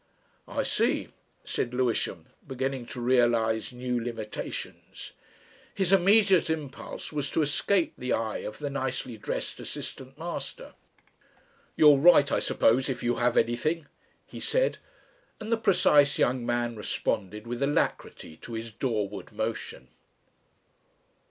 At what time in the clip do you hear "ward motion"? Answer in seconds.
19.07-19.89